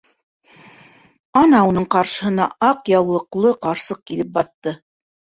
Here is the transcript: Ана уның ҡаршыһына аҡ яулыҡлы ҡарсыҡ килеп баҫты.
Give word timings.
Ана 1.41 1.59
уның 1.71 1.85
ҡаршыһына 1.95 2.47
аҡ 2.69 2.89
яулыҡлы 2.93 3.53
ҡарсыҡ 3.67 4.01
килеп 4.13 4.33
баҫты. 4.39 4.75